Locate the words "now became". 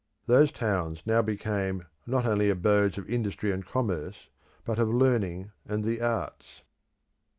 1.05-1.85